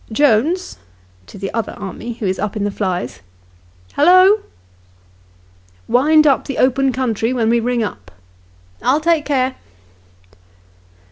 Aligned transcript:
"Jones" 0.11 0.79
[to 1.27 1.37
the 1.37 1.53
other 1.53 1.73
army 1.73 2.13
who 2.13 2.25
is 2.25 2.39
up 2.39 2.55
in 2.55 2.63
the 2.63 2.71
flies]." 2.71 3.21
Hallo!"" 3.93 4.41
Wind 6.01 6.25
up 6.25 6.45
the 6.45 6.57
open 6.57 6.91
country 6.91 7.31
when 7.33 7.51
we 7.51 7.59
ring 7.59 7.83
up."" 7.83 8.09
I'll 8.81 8.99
take 8.99 9.25
care." 9.25 9.57